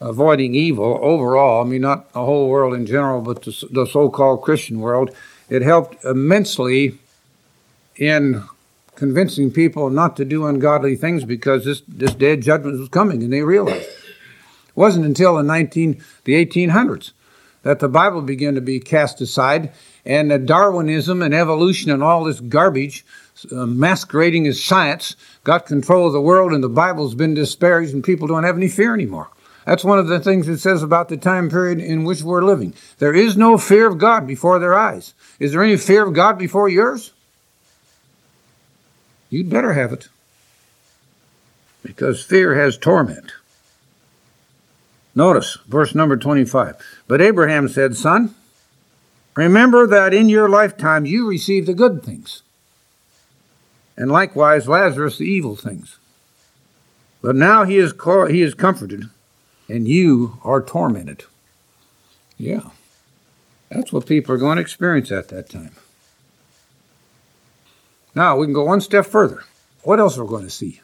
[0.01, 1.63] avoiding evil overall.
[1.63, 5.15] I mean, not the whole world in general, but the, so called Christian world.
[5.49, 6.97] It helped immensely
[7.95, 8.43] in
[8.95, 13.23] convincing people not to do ungodly things because this, this day of judgment was coming
[13.23, 13.87] and they realized.
[13.87, 17.11] It wasn't until the 19, the 1800s
[17.65, 19.71] that the Bible began to be cast aside
[20.05, 23.03] and that Darwinism and evolution and all this garbage
[23.51, 28.03] uh, masquerading as science got control of the world and the Bible's been disparaged and
[28.03, 29.29] people don't have any fear anymore.
[29.65, 32.75] That's one of the things it says about the time period in which we're living.
[32.99, 35.15] There is no fear of God before their eyes.
[35.39, 37.13] Is there any fear of God before yours?
[39.35, 40.07] You'd better have it.
[41.83, 43.33] Because fear has torment.
[45.13, 46.77] Notice verse number 25.
[47.05, 48.33] But Abraham said, Son,
[49.35, 52.43] remember that in your lifetime you received the good things,
[53.97, 55.97] and likewise Lazarus the evil things.
[57.21, 57.93] But now he is,
[58.29, 59.09] he is comforted,
[59.67, 61.25] and you are tormented.
[62.37, 62.69] Yeah.
[63.69, 65.75] That's what people are going to experience at that time.
[68.15, 69.43] Now we can go one step further.
[69.83, 70.81] What else are we going to see?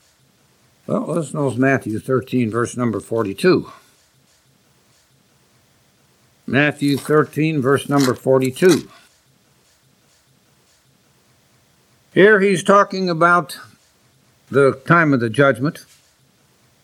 [0.85, 3.71] Well, let's know Matthew 13, verse number 42.
[6.45, 8.89] Matthew 13, verse number 42.
[12.13, 13.57] Here he's talking about
[14.49, 15.85] the time of the judgment,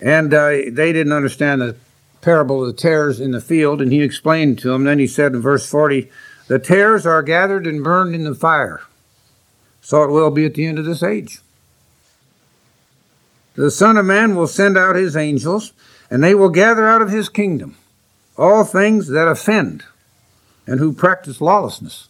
[0.00, 1.76] and uh, they didn't understand the
[2.22, 4.84] parable of the tares in the field, and he explained to them.
[4.84, 6.10] Then he said in verse 40,
[6.46, 8.80] The tares are gathered and burned in the fire.
[9.80, 11.40] So it will be at the end of this age.
[13.54, 15.72] The Son of Man will send out his angels,
[16.10, 17.76] and they will gather out of his kingdom
[18.36, 19.82] all things that offend
[20.64, 22.06] and who practice lawlessness.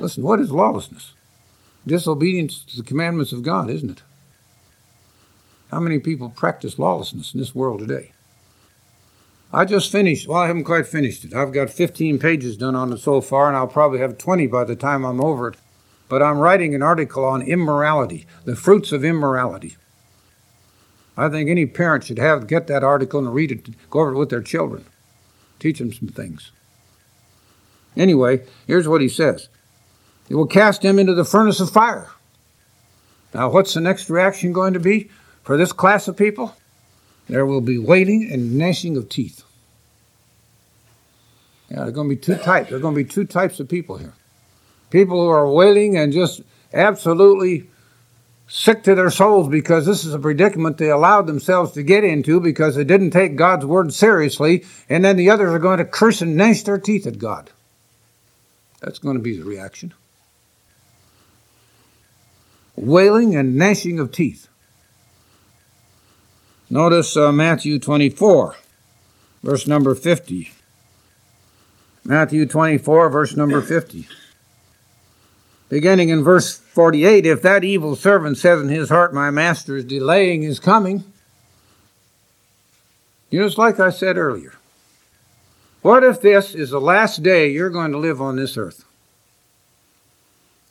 [0.00, 1.12] Listen, what is lawlessness?
[1.86, 4.02] Disobedience to the commandments of God, isn't it?
[5.70, 8.10] How many people practice lawlessness in this world today?
[9.52, 11.32] I just finished, well, I haven't quite finished it.
[11.32, 14.64] I've got 15 pages done on it so far, and I'll probably have 20 by
[14.64, 15.56] the time I'm over it
[16.08, 19.76] but I'm writing an article on immorality, the fruits of immorality.
[21.16, 24.18] I think any parent should have get that article and read it, go over it
[24.18, 24.84] with their children,
[25.58, 26.52] teach them some things.
[27.96, 29.48] Anyway, here's what he says.
[30.28, 32.10] It will cast him into the furnace of fire.
[33.32, 35.10] Now, what's the next reaction going to be
[35.42, 36.54] for this class of people?
[37.28, 39.42] There will be wailing and gnashing of teeth.
[41.70, 42.68] Yeah, there are going to be two types.
[42.68, 44.12] There are going to be two types of people here
[44.96, 46.40] people who are wailing and just
[46.72, 47.68] absolutely
[48.48, 52.40] sick to their souls because this is a predicament they allowed themselves to get into
[52.40, 56.22] because they didn't take God's word seriously, and then the others are going to curse
[56.22, 57.50] and gnash their teeth at God.
[58.80, 59.92] That's going to be the reaction.
[62.74, 64.48] Wailing and gnashing of teeth.
[66.70, 68.56] Notice uh, Matthew 24,
[69.42, 70.52] verse number 50.
[72.02, 74.06] Matthew 24, verse number 50
[75.68, 79.84] beginning in verse 48 if that evil servant says in his heart, My master is
[79.84, 81.04] delaying his coming,
[83.30, 84.54] you know, it's like I said earlier.
[85.82, 88.84] What if this is the last day you're going to live on this earth?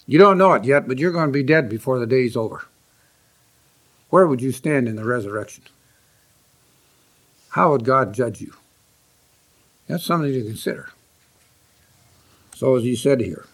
[0.08, 2.66] You don't know it yet, but you're going to be dead before the day's over.
[4.10, 5.64] Where would you stand in the resurrection?
[7.50, 8.54] How would God judge you?
[9.88, 10.90] That's something to consider.
[12.56, 13.46] So, as he said here,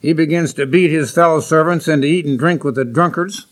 [0.00, 3.46] he begins to beat his fellow servants and to eat and drink with the drunkards.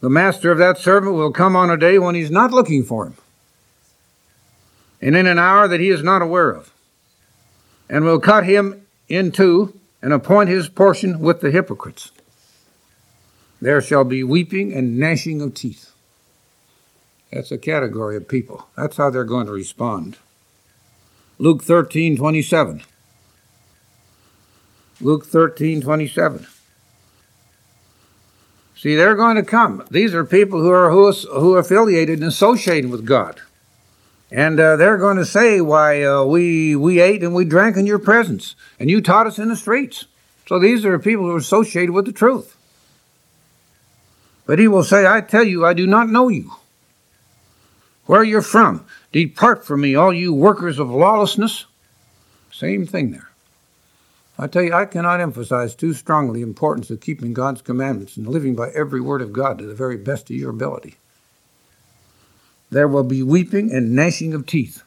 [0.00, 3.06] The master of that servant will come on a day when he's not looking for
[3.06, 3.16] him,
[5.00, 6.72] and in an hour that he is not aware of,
[7.88, 12.12] and will cut him in two and appoint his portion with the hypocrites.
[13.60, 15.92] There shall be weeping and gnashing of teeth.
[17.30, 18.66] That's a category of people.
[18.76, 20.16] That's how they're going to respond.
[21.38, 22.82] Luke 13, 27.
[25.00, 26.46] Luke 13, 27.
[28.76, 29.84] See, they're going to come.
[29.90, 33.40] These are people who are who, who are affiliated and associated with God.
[34.30, 37.86] And uh, they're going to say, why, uh, we, we ate and we drank in
[37.86, 40.06] your presence, and you taught us in the streets.
[40.46, 42.56] So these are people who are associated with the truth.
[44.46, 46.52] But he will say, I tell you, I do not know you.
[48.06, 51.66] Where you're from, depart from me, all you workers of lawlessness.
[52.52, 53.29] Same thing there.
[54.40, 58.26] I tell you, I cannot emphasize too strongly the importance of keeping God's commandments and
[58.26, 60.96] living by every word of God to the very best of your ability.
[62.70, 64.82] There will be weeping and gnashing of teeth.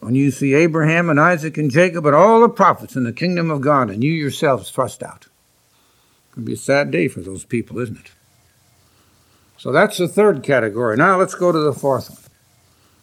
[0.00, 3.50] when you see Abraham and Isaac and Jacob and all the prophets in the kingdom
[3.50, 5.26] of God and you yourselves thrust out.
[6.32, 8.12] It'll be a sad day for those people, isn't it?
[9.58, 10.96] So that's the third category.
[10.96, 12.20] Now let's go to the fourth one.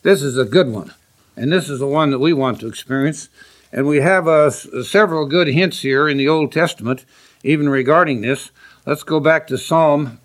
[0.02, 0.94] This is a good one,
[1.36, 3.30] and this is the one that we want to experience.
[3.72, 7.06] And we have uh, several good hints here in the Old Testament,
[7.44, 8.52] even regarding this.
[8.86, 10.20] Let's go back to Psalm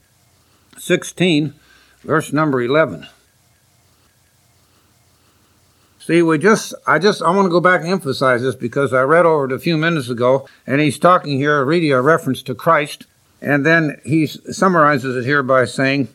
[0.78, 1.54] 16,
[2.02, 3.06] verse number 11.
[6.00, 9.02] See, we just, I just, I want to go back and emphasize this because I
[9.02, 12.54] read over it a few minutes ago, and he's talking here, reading a reference to
[12.54, 13.06] Christ,
[13.40, 16.08] and then he summarizes it here by saying,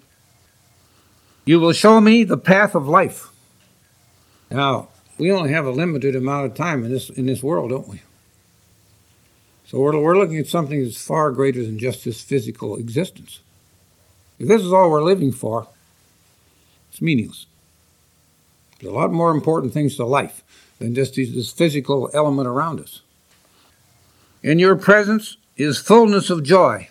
[1.46, 3.30] You will show me the path of life.
[4.52, 7.88] Now, we only have a limited amount of time in this, in this world, don't
[7.88, 8.02] we?
[9.66, 13.40] So we're, we're looking at something that's far greater than just this physical existence.
[14.40, 15.68] If this is all we're living for,
[16.90, 17.46] it's meaningless.
[18.80, 20.44] There's a lot more important things to life
[20.80, 23.02] than just this physical element around us.
[24.44, 26.90] In your presence is fullness of joy,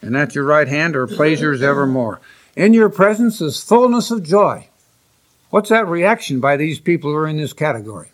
[0.00, 2.20] and at your right hand are pleasures evermore.
[2.56, 4.68] In your presence is fullness of joy.
[5.52, 8.08] What's that reaction by these people who are in this category?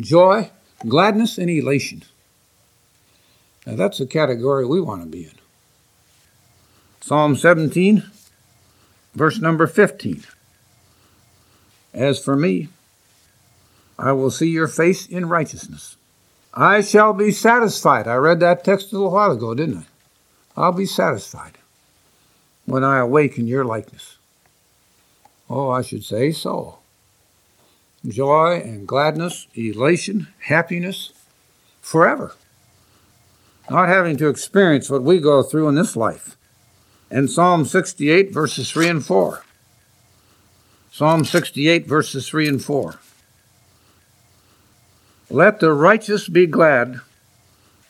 [0.00, 0.50] Joy,
[0.88, 2.02] gladness, and elation.
[3.64, 5.38] Now that's the category we want to be in.
[7.00, 8.02] Psalm 17,
[9.14, 10.24] verse number 15.
[11.94, 12.66] As for me,
[13.96, 15.94] I will see your face in righteousness.
[16.52, 18.08] I shall be satisfied.
[18.08, 19.86] I read that text a little while ago, didn't I?
[20.56, 21.58] I'll be satisfied
[22.64, 24.16] when I awaken your likeness.
[25.50, 26.78] Oh, I should say so.
[28.06, 31.12] Joy and gladness, elation, happiness,
[31.80, 32.36] forever.
[33.68, 36.36] Not having to experience what we go through in this life.
[37.10, 39.42] And Psalm 68, verses 3 and 4.
[40.92, 43.00] Psalm 68, verses 3 and 4.
[45.28, 47.00] Let the righteous be glad.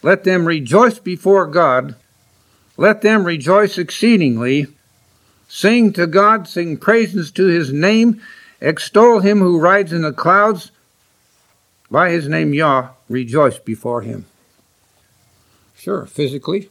[0.03, 1.95] Let them rejoice before God.
[2.79, 4.69] Let them rejoice exceedingly.
[5.53, 8.23] Sing to God, sing praises to his name.
[8.61, 10.71] Extol him who rides in the clouds.
[11.91, 14.27] By his name, Yah, rejoice before him.
[15.77, 16.71] Sure, physically,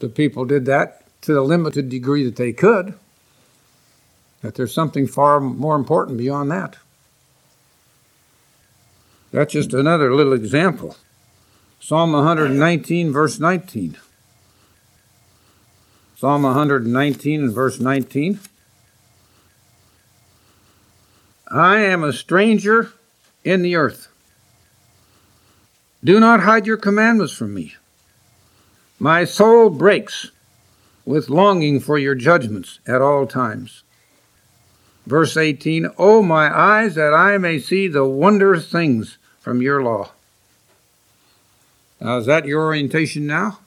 [0.00, 2.94] the people did that to the limited degree that they could
[4.42, 6.76] that there's something far more important beyond that.
[9.30, 10.96] That's just another little example.
[11.80, 13.96] Psalm 119, verse 19.
[16.22, 18.38] Psalm 119 and verse 19.
[21.48, 22.92] I am a stranger
[23.42, 24.06] in the earth.
[26.04, 27.74] Do not hide your commandments from me.
[29.00, 30.30] My soul breaks
[31.04, 33.82] with longing for your judgments at all times.
[35.04, 40.12] Verse 18 O my eyes, that I may see the wondrous things from your law.
[42.00, 43.58] Now, is that your orientation now?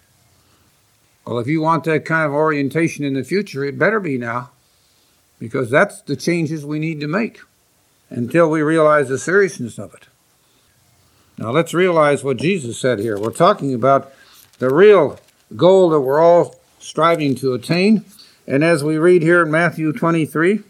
[1.26, 4.51] Well, if you want that kind of orientation in the future, it better be now,
[5.39, 7.39] because that's the changes we need to make
[8.09, 10.07] until we realize the seriousness of it.
[11.38, 13.19] Now, let's realize what Jesus said here.
[13.19, 14.13] We're talking about
[14.59, 15.19] the real
[15.55, 18.05] goal that we're all striving to attain.
[18.47, 20.61] And as we read here in Matthew 23,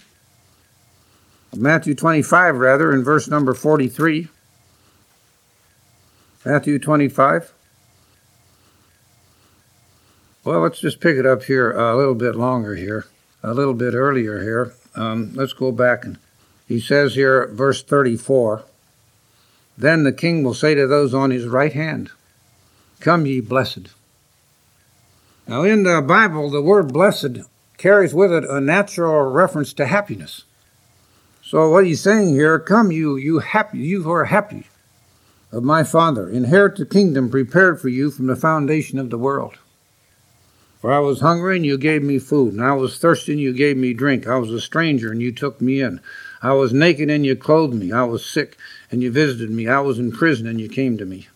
[1.56, 4.30] Matthew 25, rather, in verse number 43.
[6.46, 7.55] Matthew 25.
[10.46, 13.08] Well, let's just pick it up here a little bit longer here,
[13.42, 14.76] a little bit earlier here.
[14.94, 16.20] Um, let's go back and
[16.68, 18.64] he says here, verse 34
[19.76, 22.12] Then the king will say to those on his right hand,
[23.00, 23.90] Come, ye blessed.
[25.48, 27.40] Now, in the Bible, the word blessed
[27.80, 30.44] carries with it a natural reference to happiness.
[31.42, 34.68] So what he's saying here, come you, you happy, you who are happy
[35.52, 39.58] of my Father, inherit the kingdom prepared for you from the foundation of the world.
[40.86, 43.54] For I was hungry and you gave me food, and I was thirsty and you
[43.54, 44.28] gave me drink.
[44.28, 46.00] I was a stranger and you took me in.
[46.44, 47.92] I was naked and you clothed me.
[47.92, 48.56] I was sick
[48.92, 49.68] and you visited me.
[49.68, 51.28] I was in prison and you came to me.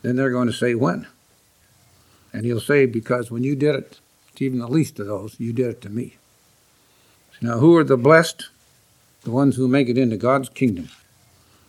[0.00, 1.06] Then they're going to say, When?
[2.32, 4.00] And he'll say, Because when you did it
[4.36, 6.16] to even the least of those, you did it to me.
[7.42, 8.48] Now, who are the blessed?
[9.24, 10.88] the ones who make it into God's kingdom.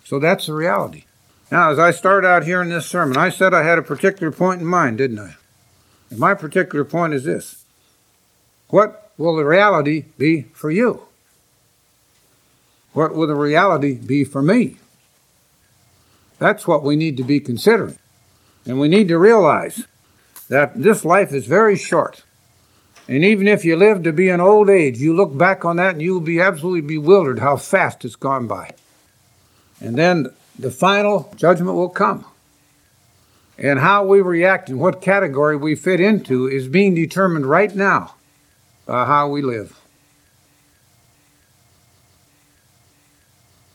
[0.06, 1.04] So that's the reality.
[1.52, 4.32] Now, as I start out here in this sermon, I said I had a particular
[4.32, 5.36] point in mind, didn't I?
[6.10, 7.66] And my particular point is this
[8.70, 11.04] What will the reality be for you?
[12.94, 14.78] What will the reality be for me?
[16.40, 17.98] That's what we need to be considering.
[18.66, 19.86] And we need to realize
[20.50, 22.24] that this life is very short.
[23.08, 25.94] And even if you live to be an old age, you look back on that
[25.94, 28.72] and you'll be absolutely bewildered how fast it's gone by.
[29.80, 32.26] And then the final judgment will come.
[33.58, 38.16] And how we react and what category we fit into is being determined right now
[38.86, 39.80] by how we live.